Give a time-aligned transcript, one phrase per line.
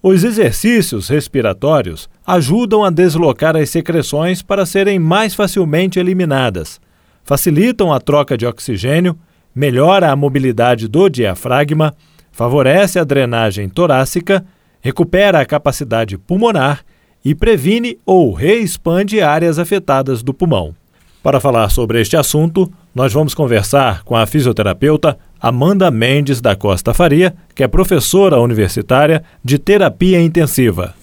[0.00, 6.80] Os exercícios respiratórios ajudam a deslocar as secreções para serem mais facilmente eliminadas,
[7.24, 9.18] facilitam a troca de oxigênio,
[9.52, 11.96] melhora a mobilidade do diafragma,
[12.30, 14.44] favorece a drenagem torácica,
[14.80, 16.84] recupera a capacidade pulmonar
[17.24, 20.76] e previne ou reexpande áreas afetadas do pulmão.
[21.22, 26.94] Para falar sobre este assunto, nós vamos conversar com a fisioterapeuta Amanda Mendes da Costa
[26.94, 30.94] Faria, que é professora universitária de terapia intensiva.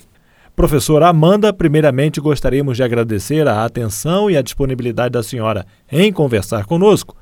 [0.56, 6.66] Professora Amanda, primeiramente gostaríamos de agradecer a atenção e a disponibilidade da senhora em conversar
[6.66, 7.16] conosco.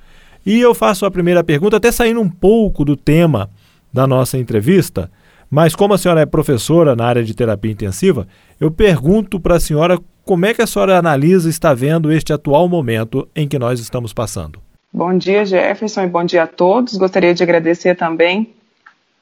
[0.45, 3.49] E eu faço a primeira pergunta, até saindo um pouco do tema
[3.91, 5.09] da nossa entrevista,
[5.53, 8.27] mas como a senhora é professora na área de terapia intensiva,
[8.59, 12.33] eu pergunto para a senhora como é que a senhora analisa e está vendo este
[12.33, 14.59] atual momento em que nós estamos passando.
[14.91, 16.97] Bom dia, Jefferson, e bom dia a todos.
[16.97, 18.51] Gostaria de agradecer também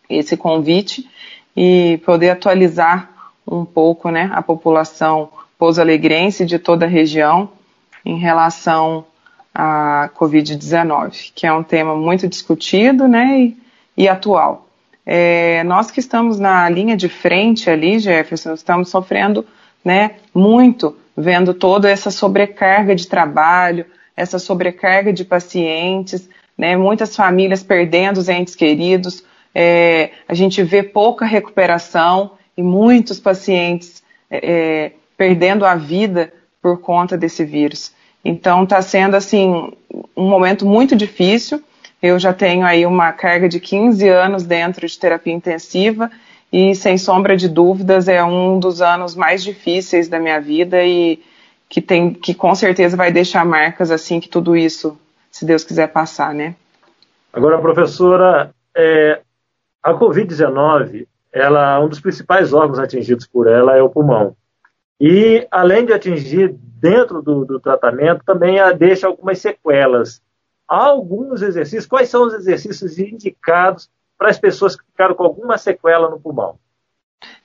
[0.10, 1.06] esse convite
[1.54, 3.12] e poder atualizar
[3.46, 5.28] um pouco né, a população
[5.60, 7.50] pouso-alegrense de toda a região
[8.06, 9.04] em relação
[9.54, 13.58] à Covid-19, que é um tema muito discutido né, e,
[13.98, 14.71] e atual.
[15.06, 19.46] É, nós que estamos na linha de frente ali, Jefferson, estamos sofrendo
[19.84, 23.86] né, muito, vendo toda essa sobrecarga de trabalho,
[24.16, 30.84] essa sobrecarga de pacientes, né, muitas famílias perdendo os entes queridos, é, a gente vê
[30.84, 37.94] pouca recuperação e muitos pacientes é, é perdendo a vida por conta desse vírus.
[38.24, 39.72] Então está sendo assim
[40.16, 41.62] um momento muito difícil
[42.02, 46.10] eu já tenho aí uma carga de 15 anos dentro de terapia intensiva
[46.52, 51.22] e, sem sombra de dúvidas, é um dos anos mais difíceis da minha vida e
[51.70, 55.00] que, tem, que com certeza vai deixar marcas assim que tudo isso,
[55.32, 56.56] se Deus quiser passar, né?
[57.32, 59.22] Agora, professora, é,
[59.82, 64.36] a Covid-19, ela, um dos principais órgãos atingidos por ela é o pulmão.
[65.00, 70.22] E, além de atingir dentro do, do tratamento, também deixa algumas sequelas
[70.78, 71.86] alguns exercícios.
[71.86, 76.56] Quais são os exercícios indicados para as pessoas que ficaram com alguma sequela no pulmão?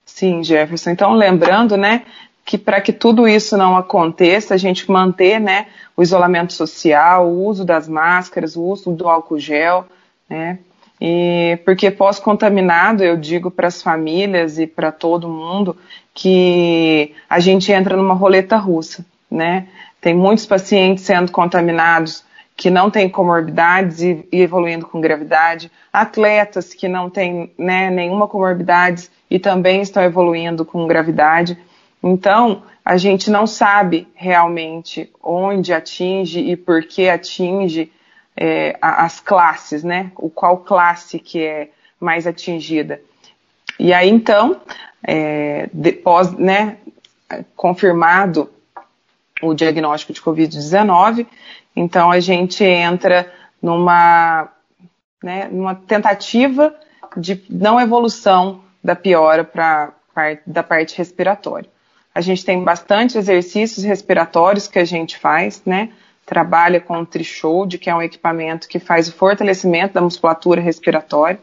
[0.04, 0.90] Sim, Jefferson.
[0.90, 2.04] Então, lembrando, né,
[2.44, 5.66] que para que tudo isso não aconteça, a gente manter, né,
[5.96, 9.84] o isolamento social, o uso das máscaras, o uso do álcool gel,
[10.30, 10.60] né,
[11.00, 15.76] e porque pós-contaminado, eu digo para as famílias e para todo mundo
[16.14, 19.68] que a gente entra numa roleta russa, né?
[20.00, 22.24] Tem muitos pacientes sendo contaminados
[22.56, 28.26] que não têm comorbidades e, e, evoluindo com gravidade, atletas que não têm né, nenhuma
[28.26, 31.58] comorbidade e também estão evoluindo com gravidade.
[32.02, 37.92] Então, a gente não sabe realmente onde atinge e por que atinge
[38.36, 40.12] é, as classes, né?
[40.16, 43.00] O qual classe que é mais atingida.
[43.78, 44.60] E aí, então,
[45.02, 46.76] é, depois, né,
[47.54, 48.50] confirmado
[49.42, 51.26] o diagnóstico de Covid-19,
[51.76, 54.48] então a gente entra numa,
[55.22, 56.74] né, numa tentativa
[57.14, 59.92] de não evolução da piora para
[60.46, 61.68] da parte respiratória.
[62.14, 65.90] A gente tem bastante exercícios respiratórios que a gente faz, né?
[66.24, 71.38] Trabalha com o Trichode, que é um equipamento que faz o fortalecimento da musculatura respiratória.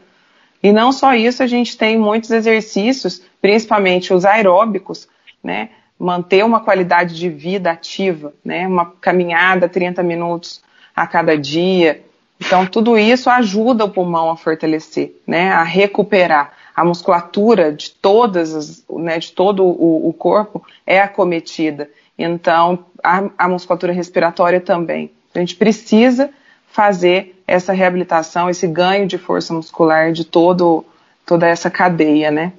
[0.60, 5.06] E não só isso, a gente tem muitos exercícios, principalmente os aeróbicos,
[5.42, 5.70] né?
[5.98, 8.66] Manter uma qualidade de vida ativa, né?
[8.66, 10.62] Uma caminhada 30 minutos
[10.94, 12.02] a cada dia.
[12.40, 15.50] Então, tudo isso ajuda o pulmão a fortalecer, né?
[15.52, 16.52] A recuperar.
[16.74, 21.88] A musculatura de todas as, né, de todo o, o corpo é acometida.
[22.18, 25.10] Então, a, a musculatura respiratória também.
[25.32, 26.30] A gente precisa
[26.66, 30.84] fazer essa reabilitação, esse ganho de força muscular de todo,
[31.24, 32.52] toda essa cadeia, né?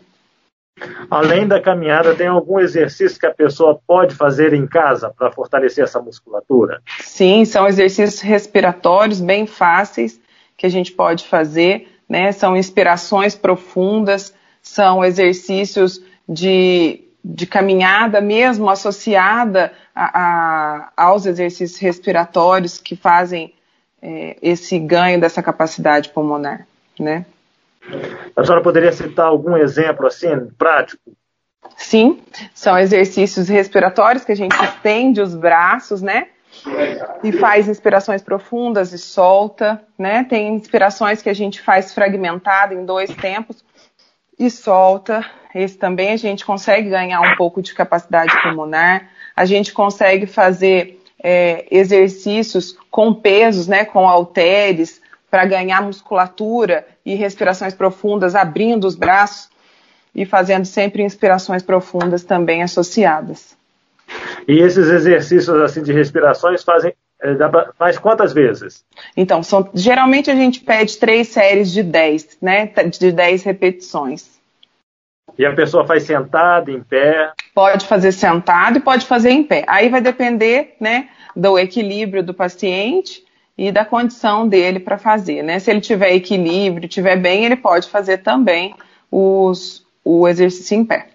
[1.09, 5.83] Além da caminhada, tem algum exercício que a pessoa pode fazer em casa para fortalecer
[5.83, 6.81] essa musculatura?
[6.99, 10.19] Sim, são exercícios respiratórios bem fáceis
[10.57, 12.31] que a gente pode fazer, né?
[12.31, 22.77] São inspirações profundas, são exercícios de, de caminhada mesmo associada a, a, aos exercícios respiratórios
[22.79, 23.53] que fazem
[24.01, 26.67] é, esse ganho dessa capacidade pulmonar,
[26.99, 27.25] né?
[28.35, 31.01] A senhora poderia citar algum exemplo assim, prático?
[31.77, 32.21] Sim,
[32.53, 36.27] são exercícios respiratórios que a gente estende os braços, né?
[37.23, 40.23] E faz inspirações profundas e solta, né?
[40.23, 43.63] Tem inspirações que a gente faz fragmentado em dois tempos
[44.37, 45.25] e solta.
[45.53, 49.09] Esse também a gente consegue ganhar um pouco de capacidade pulmonar.
[49.35, 53.83] A gente consegue fazer é, exercícios com pesos, né?
[53.83, 55.01] Com halteres,
[55.35, 59.53] para ganhar musculatura e respirações profundas, abrindo os braços.
[60.17, 63.57] e fazendo sempre inspirações profundas também associadas.
[64.47, 67.35] E esses exercícios assim de respirações fazem é,
[67.77, 68.85] faz quantas vezes?
[69.17, 72.67] Então, são, geralmente a gente pede três séries de 10, né?
[72.97, 74.39] De 10 repetições.
[75.37, 77.33] E a pessoa faz sentado, em pé?
[77.53, 79.65] Pode fazer sentado e pode fazer em pé.
[79.67, 83.24] Aí vai depender, né, do equilíbrio do paciente
[83.57, 85.59] e da condição dele para fazer, né?
[85.59, 88.75] Se ele tiver equilíbrio, tiver bem, ele pode fazer também
[89.09, 91.07] os, o exercício em pé.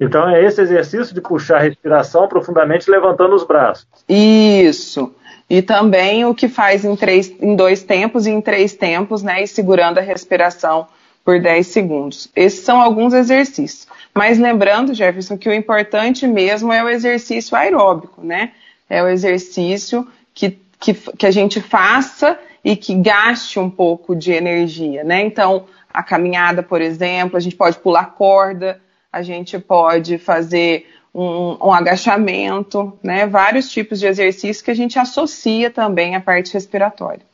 [0.00, 3.86] Então é esse exercício de puxar a respiração profundamente levantando os braços.
[4.08, 5.14] Isso.
[5.50, 9.42] E também o que faz em, três, em dois tempos e em três tempos, né?
[9.42, 10.86] E segurando a respiração
[11.24, 12.30] por 10 segundos.
[12.34, 13.86] Esses são alguns exercícios.
[14.14, 18.52] Mas lembrando, Jefferson, que o importante mesmo é o exercício aeróbico, né?
[18.88, 24.32] É o exercício que, que, que a gente faça e que gaste um pouco de
[24.32, 25.22] energia, né?
[25.22, 28.80] Então, a caminhada, por exemplo, a gente pode pular corda,
[29.12, 33.26] a gente pode fazer um, um, agachamento, né?
[33.26, 37.26] Vários tipos de exercícios que a gente associa também à parte respiratória.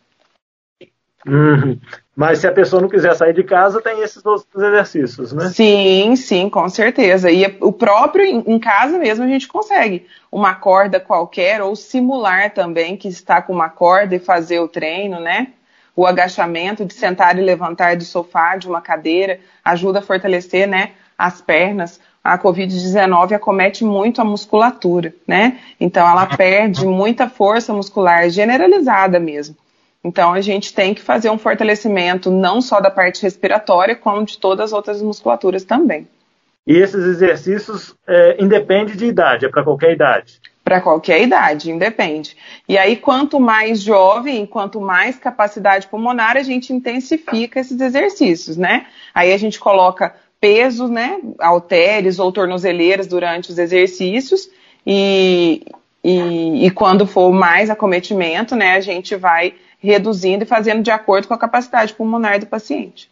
[1.26, 1.78] Uhum.
[2.16, 5.48] Mas se a pessoa não quiser sair de casa, tem esses outros exercícios, né?
[5.48, 7.28] Sim, sim, com certeza.
[7.30, 12.96] E o próprio em casa mesmo a gente consegue uma corda qualquer ou simular também
[12.96, 15.48] que está com uma corda e fazer o treino, né?
[15.96, 20.90] O agachamento de sentar e levantar do sofá, de uma cadeira, ajuda a fortalecer, né,
[21.18, 22.00] as pernas.
[22.22, 25.58] A COVID-19 acomete muito a musculatura, né?
[25.80, 29.56] Então ela perde muita força muscular generalizada mesmo.
[30.04, 34.38] Então a gente tem que fazer um fortalecimento não só da parte respiratória, como de
[34.38, 36.06] todas as outras musculaturas também.
[36.66, 40.40] E esses exercícios é, independe de idade, é para qualquer idade?
[40.62, 42.36] Para qualquer idade, independe.
[42.66, 48.86] E aí, quanto mais jovem, quanto mais capacidade pulmonar, a gente intensifica esses exercícios, né?
[49.14, 54.50] Aí a gente coloca pesos, né, halteres ou tornozeleiras durante os exercícios
[54.86, 55.64] e,
[56.04, 61.28] e, e, quando for mais acometimento, né, a gente vai reduzindo e fazendo de acordo
[61.28, 63.10] com a capacidade pulmonar do paciente.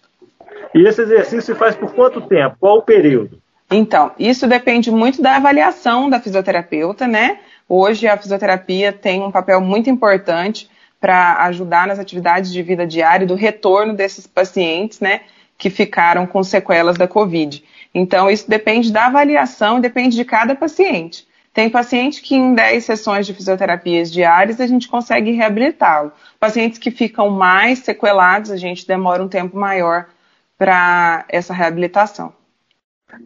[0.75, 2.57] E esse exercício se faz por quanto tempo?
[2.61, 3.39] Qual o período?
[3.71, 7.39] Então, isso depende muito da avaliação da fisioterapeuta, né?
[7.69, 10.69] Hoje a fisioterapia tem um papel muito importante
[11.01, 15.23] para ajudar nas atividades de vida diária do retorno desses pacientes, né?
[15.63, 17.63] que ficaram com sequelas da Covid.
[17.95, 21.25] Então, isso depende da avaliação e depende de cada paciente.
[21.53, 26.11] Tem paciente que em 10 sessões de fisioterapias diárias a gente consegue reabilitá-lo.
[26.41, 30.07] Pacientes que ficam mais sequelados, a gente demora um tempo maior
[30.57, 32.33] para essa reabilitação.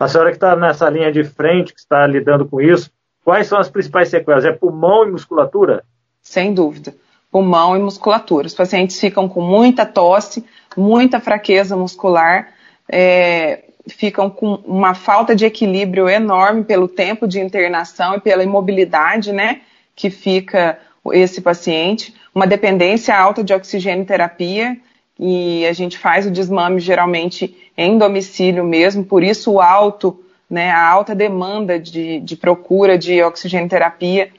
[0.01, 2.91] A senhora que está nessa linha de frente, que está lidando com isso,
[3.25, 4.45] quais são as principais sequelas?
[4.45, 5.85] É pulmão e musculatura?
[6.21, 6.95] Sem dúvida.
[7.31, 8.49] Pulmão e musculatura.
[8.49, 10.45] Os pacientes ficam com muita tosse,
[10.77, 12.49] muita fraqueza muscular,
[12.89, 19.33] é, ficam com uma falta de equilíbrio enorme pelo tempo de internação e pela imobilidade,
[19.33, 19.61] né,
[19.95, 20.79] que fica
[21.13, 24.77] esse paciente, uma dependência alta de oxigênio terapia,
[25.19, 30.19] e a gente faz o desmame geralmente em domicílio mesmo, por isso o alto,
[30.51, 34.31] né, a alta demanda de, de procura de oxigênio terapia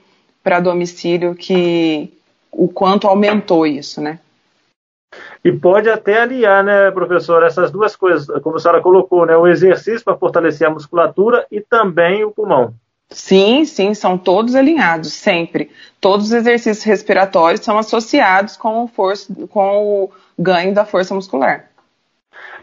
[0.43, 2.11] para domicílio, que
[2.51, 4.19] o quanto aumentou isso, né?
[5.43, 9.47] E pode até aliar, né, professor, essas duas coisas, como a senhora colocou, né, o
[9.47, 12.73] exercício para fortalecer a musculatura e também o pulmão.
[13.09, 15.71] Sim, sim, são todos alinhados, sempre.
[16.01, 21.69] Todos os exercícios respiratórios são associados com o, força, com o ganho da força muscular.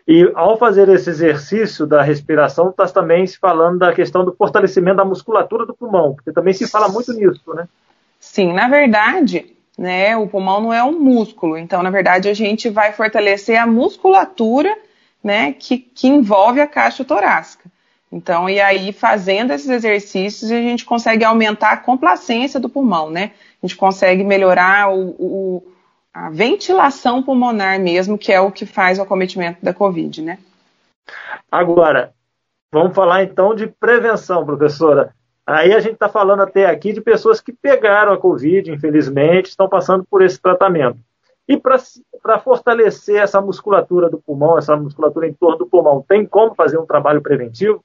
[0.06, 4.98] E ao fazer esse exercício da respiração, está também se falando da questão do fortalecimento
[4.98, 7.66] da musculatura do pulmão, porque também se fala muito nisso, né?
[8.20, 10.16] Sim, na verdade, né?
[10.16, 14.76] O pulmão não é um músculo, então na verdade a gente vai fortalecer a musculatura,
[15.22, 17.70] né, que, que envolve a caixa torácica.
[18.12, 23.32] Então, e aí fazendo esses exercícios a gente consegue aumentar a complacência do pulmão, né?
[23.60, 25.72] A gente consegue melhorar o, o,
[26.12, 30.38] a ventilação pulmonar mesmo, que é o que faz o acometimento da Covid, né?
[31.50, 32.14] Agora,
[32.72, 35.12] vamos falar então de prevenção, professora.
[35.46, 39.68] Aí a gente está falando até aqui de pessoas que pegaram a Covid, infelizmente, estão
[39.68, 40.98] passando por esse tratamento.
[41.46, 46.54] E para fortalecer essa musculatura do pulmão, essa musculatura em torno do pulmão, tem como
[46.54, 47.84] fazer um trabalho preventivo?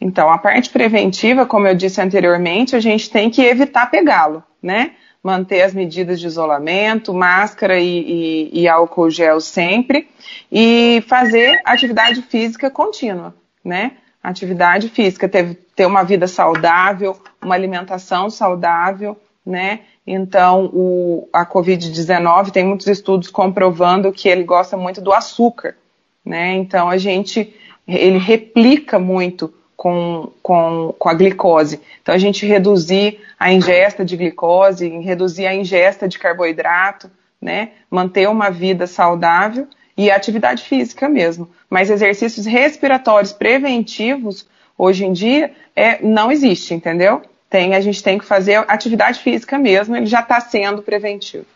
[0.00, 4.92] Então, a parte preventiva, como eu disse anteriormente, a gente tem que evitar pegá-lo, né?
[5.20, 10.08] Manter as medidas de isolamento, máscara e, e, e álcool gel sempre,
[10.52, 13.34] e fazer atividade física contínua,
[13.64, 13.96] né?
[14.24, 19.80] Atividade física, ter, ter uma vida saudável, uma alimentação saudável, né?
[20.06, 25.76] Então, o, a Covid-19 tem muitos estudos comprovando que ele gosta muito do açúcar,
[26.24, 26.54] né?
[26.54, 27.54] Então, a gente
[27.86, 31.80] ele replica muito com, com, com a glicose.
[32.00, 37.72] Então, a gente reduzir a ingesta de glicose, reduzir a ingesta de carboidrato, né?
[37.90, 41.48] Manter uma vida saudável e atividade física mesmo.
[41.68, 44.46] Mas exercícios respiratórios preventivos,
[44.76, 47.22] hoje em dia, é, não existe, entendeu?
[47.48, 51.46] Tem, a gente tem que fazer atividade física mesmo, ele já está sendo preventivo.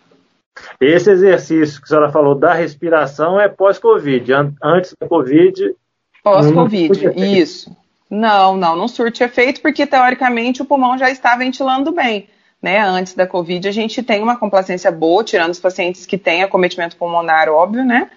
[0.81, 4.33] Esse exercício que a senhora falou da respiração é pós-Covid.
[4.63, 5.75] Antes da Covid.
[6.23, 7.77] Pós-Covid, isso.
[8.11, 12.29] Não, não, não surte efeito, porque teoricamente o pulmão já está ventilando bem.
[12.61, 12.81] Né?
[12.81, 16.97] Antes da Covid, a gente tem uma complacência boa, tirando os pacientes que têm acometimento
[16.97, 18.11] pulmonar, óbvio, né?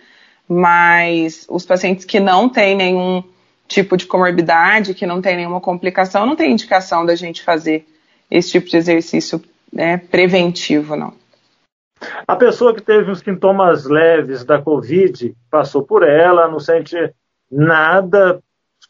[0.53, 3.23] Mas os pacientes que não têm nenhum
[3.69, 7.87] tipo de comorbidade, que não tem nenhuma complicação, não tem indicação da gente fazer
[8.29, 9.41] esse tipo de exercício
[9.71, 11.13] né, preventivo, não.
[12.27, 16.97] A pessoa que teve os sintomas leves da Covid, passou por ela, não sente
[17.49, 18.41] nada,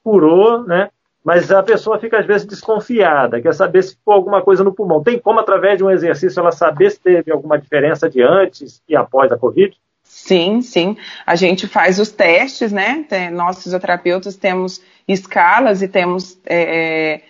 [0.03, 0.89] curou, né?
[1.23, 5.03] Mas a pessoa fica às vezes desconfiada, quer saber se for alguma coisa no pulmão.
[5.03, 8.95] Tem como, através de um exercício, ela saber se teve alguma diferença de antes e
[8.95, 9.77] após a Covid?
[10.13, 10.97] Sim, sim.
[11.25, 13.05] A gente faz os testes, né?
[13.31, 17.21] Nós, fisioterapeutas, temos escalas e temos é, é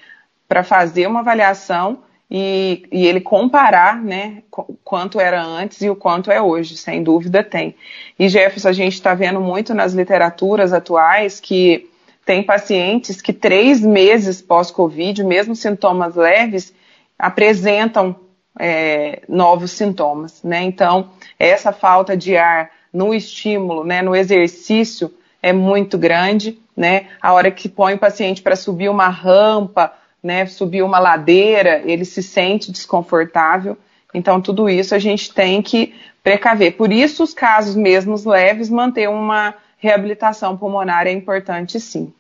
[0.48, 4.42] para fazer uma avaliação e, e, ele comparar, né,
[4.84, 7.76] quanto era antes e o quanto é hoje, sem dúvida tem.
[8.18, 11.88] E Jefferson, a gente está vendo muito nas literaturas atuais que
[12.26, 16.74] tem pacientes que três meses pós-Covid, mesmo sintomas leves,
[17.18, 18.16] apresentam
[18.60, 20.62] é, novos sintomas, né?
[20.64, 27.08] Então, essa falta de ar no estímulo, né, no exercício, é muito grande, né?
[27.22, 32.06] A hora que põe o paciente para subir uma rampa, né, subir uma ladeira, ele
[32.06, 33.78] se sente desconfortável.
[34.14, 36.74] Então, tudo isso a gente tem que precaver.
[36.76, 42.14] Por isso, os casos mesmo leves, manter uma reabilitação pulmonar é importante sim.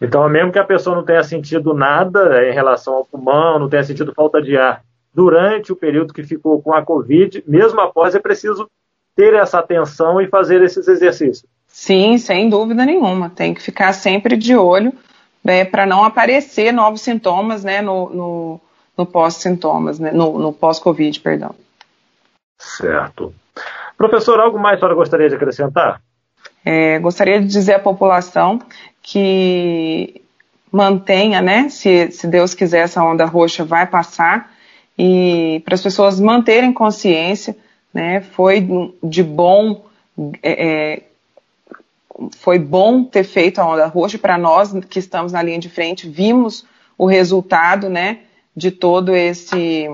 [0.00, 3.84] Então, mesmo que a pessoa não tenha sentido nada em relação ao pulmão, não tenha
[3.84, 4.82] sentido falta de ar
[5.16, 8.68] durante o período que ficou com a Covid, mesmo após, é preciso
[9.16, 11.46] ter essa atenção e fazer esses exercícios.
[11.66, 13.30] Sim, sem dúvida nenhuma.
[13.30, 14.92] Tem que ficar sempre de olho
[15.42, 18.60] né, para não aparecer novos sintomas né, no, no,
[18.94, 21.54] no pós-sintomas, né, no, no pós-Covid, perdão.
[22.58, 23.34] Certo.
[23.96, 26.02] Professor, algo mais a senhora gostaria de acrescentar?
[26.62, 28.58] É, gostaria de dizer à população
[29.00, 30.20] que
[30.70, 31.70] mantenha, né?
[31.70, 34.54] Se, se Deus quiser, essa onda roxa vai passar
[34.98, 37.56] e para as pessoas manterem consciência,
[37.92, 38.20] né?
[38.20, 38.66] Foi
[39.02, 39.84] de bom,
[40.42, 41.02] é, é,
[42.38, 46.08] foi bom ter feito a onda roxa para nós que estamos na linha de frente,
[46.08, 46.64] vimos
[46.96, 48.20] o resultado, né?
[48.54, 49.88] De todo esse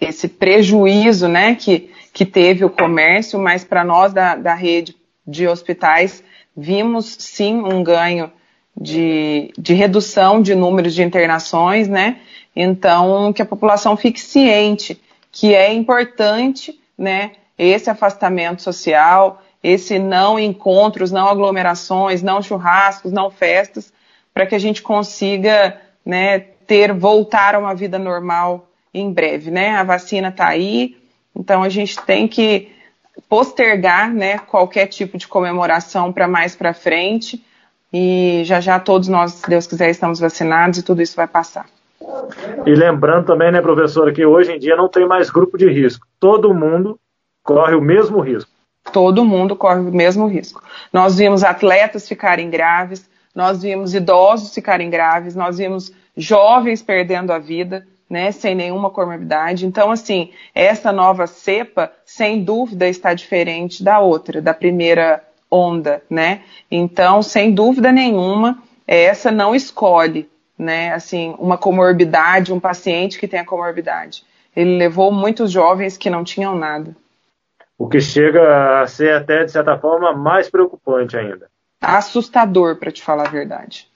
[0.00, 1.54] esse prejuízo, né?
[1.54, 6.22] Que que teve o comércio, mas para nós da, da rede de hospitais,
[6.56, 8.30] vimos sim um ganho
[8.76, 12.18] de, de redução de números de internações, né?
[12.54, 15.00] Então, que a população fique ciente
[15.34, 23.30] que é importante, né, esse afastamento social, esse não encontros, não aglomerações, não churrascos, não
[23.30, 23.92] festas,
[24.32, 29.70] para que a gente consiga, né, ter voltar a uma vida normal em breve, né?
[29.70, 30.96] A vacina está aí,
[31.34, 32.70] então a gente tem que
[33.28, 37.44] postergar né, qualquer tipo de comemoração para mais para frente.
[37.96, 41.66] E já já todos nós, se Deus quiser, estamos vacinados e tudo isso vai passar.
[42.66, 46.04] E lembrando também, né, professora, que hoje em dia não tem mais grupo de risco.
[46.18, 46.98] Todo mundo
[47.44, 48.50] corre o mesmo risco.
[48.92, 50.60] Todo mundo corre o mesmo risco.
[50.92, 57.38] Nós vimos atletas ficarem graves, nós vimos idosos ficarem graves, nós vimos jovens perdendo a
[57.38, 59.66] vida né, sem nenhuma comorbidade.
[59.66, 65.22] Então, assim, essa nova cepa, sem dúvida, está diferente da outra, da primeira
[65.54, 66.42] onda, né?
[66.70, 73.44] Então, sem dúvida nenhuma, essa não escolhe, né, assim, uma comorbidade, um paciente que tenha
[73.44, 74.24] comorbidade.
[74.54, 76.94] Ele levou muitos jovens que não tinham nada.
[77.76, 81.48] O que chega a ser até, de certa forma, mais preocupante ainda.
[81.80, 83.88] Assustador, para te falar a verdade.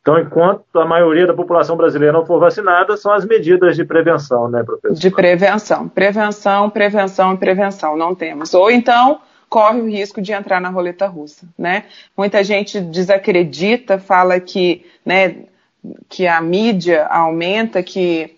[0.00, 4.48] Então, enquanto a maioria da população brasileira não for vacinada, são as medidas de prevenção,
[4.48, 4.96] né, professor?
[4.96, 5.88] De prevenção.
[5.88, 7.96] Prevenção, prevenção e prevenção.
[7.96, 8.52] Não temos.
[8.54, 9.20] Ou então,
[9.52, 11.84] corre o risco de entrar na roleta russa, né?
[12.16, 15.40] Muita gente desacredita, fala que, né,
[16.08, 18.34] que a mídia aumenta, que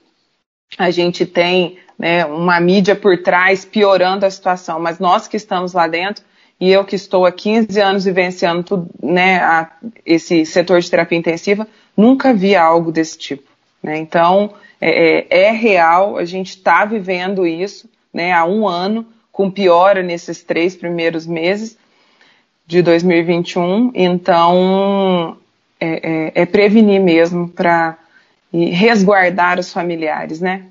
[0.77, 5.73] a gente tem né, uma mídia por trás piorando a situação, mas nós que estamos
[5.73, 6.25] lá dentro
[6.59, 9.71] e eu que estou há 15 anos vivenciando né, a,
[10.05, 13.49] esse setor de terapia intensiva, nunca vi algo desse tipo.
[13.81, 13.99] Né?
[13.99, 19.51] Então, é, é, é real, a gente está vivendo isso né, há um ano, com
[19.51, 21.77] piora nesses três primeiros meses.
[22.67, 23.91] de 2021.
[23.95, 25.37] Então,
[25.79, 27.99] é, é, é prevenir mesmo para
[28.51, 30.65] resguardar os familiares, né?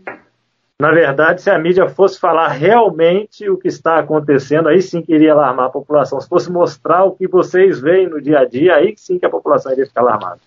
[0.80, 5.14] Na verdade, se a mídia fosse falar realmente o que está acontecendo, aí sim que
[5.14, 6.20] iria alarmar a população.
[6.20, 9.30] Se fosse mostrar o que vocês veem no dia a dia, aí sim que a
[9.30, 10.40] população iria ficar alarmada.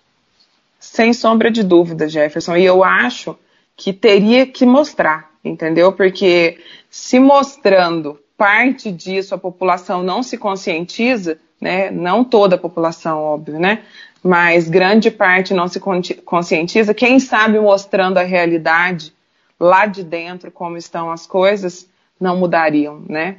[0.79, 2.57] Sem sombra de dúvida, Jefferson.
[2.57, 3.37] E eu acho
[3.75, 5.91] que teria que mostrar, entendeu?
[5.91, 11.89] Porque se mostrando parte disso a população não se conscientiza, né?
[11.89, 13.83] Não toda a população, óbvio, né?
[14.23, 16.93] Mas grande parte não se conscientiza.
[16.93, 19.13] Quem sabe mostrando a realidade
[19.59, 21.89] lá de dentro como estão as coisas,
[22.19, 23.37] não mudariam, né?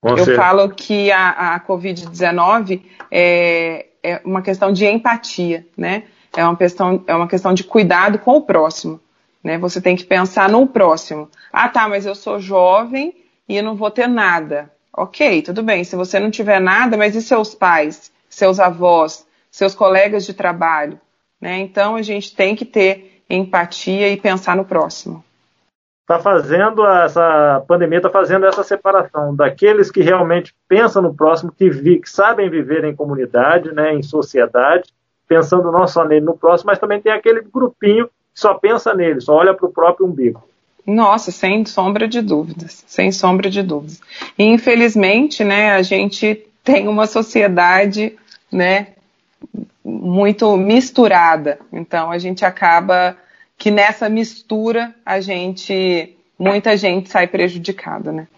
[0.00, 6.04] Com Eu falo que a, a Covid-19 é, é uma questão de empatia, né?
[6.36, 9.00] É uma questão, é uma questão de cuidado com o próximo,
[9.42, 9.58] né?
[9.58, 11.28] Você tem que pensar no próximo.
[11.52, 13.14] Ah, tá, mas eu sou jovem
[13.48, 14.70] e não vou ter nada.
[14.92, 15.84] Ok, tudo bem.
[15.84, 21.00] Se você não tiver nada, mas e seus pais, seus avós, seus colegas de trabalho?
[21.40, 21.58] Né?
[21.58, 25.24] Então a gente tem que ter empatia e pensar no próximo.
[26.02, 31.68] Está fazendo essa pandemia está fazendo essa separação daqueles que realmente pensam no próximo, que,
[31.68, 34.90] vi, que sabem viver em comunidade, né, em sociedade,
[35.28, 39.34] pensando não só nele no próximo, mas também tem aquele grupinho só pensa nele, só
[39.34, 40.44] olha para o próprio umbigo.
[40.86, 44.00] Nossa, sem sombra de dúvidas, sem sombra de dúvidas.
[44.38, 48.16] E infelizmente, né, a gente tem uma sociedade,
[48.50, 48.92] né,
[49.84, 51.58] muito misturada.
[51.72, 53.16] Então a gente acaba
[53.56, 58.28] que nessa mistura a gente muita gente sai prejudicada, né?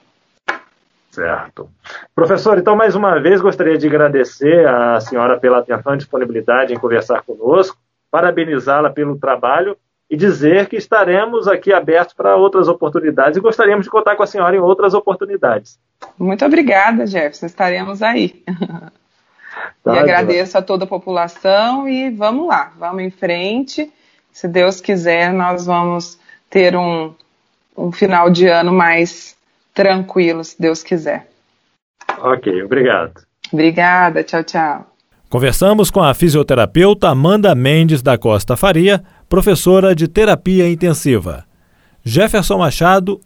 [1.11, 1.69] Certo.
[2.14, 6.78] Professor, então mais uma vez gostaria de agradecer a senhora pela atenção e disponibilidade em
[6.78, 7.76] conversar conosco,
[8.11, 9.76] parabenizá-la pelo trabalho
[10.11, 14.26] e dizer que estaremos aqui abertos para outras oportunidades e gostaríamos de contar com a
[14.26, 15.79] senhora em outras oportunidades.
[16.19, 17.47] Muito obrigada, Jefferson.
[17.47, 18.43] Estaremos aí.
[19.83, 23.90] Tá, e agradeço a toda a população e vamos lá, vamos em frente.
[24.33, 27.13] Se Deus quiser, nós vamos ter um,
[27.76, 29.37] um final de ano mais
[29.75, 31.28] tranquilo, se Deus quiser.
[32.19, 33.23] Ok, obrigado.
[33.52, 34.87] Obrigada, tchau, tchau.
[35.28, 41.47] Conversamos com a fisioterapeuta Amanda Mendes da Costa Faria, professora de terapia intensiva.
[42.04, 43.21] Jefferson Machado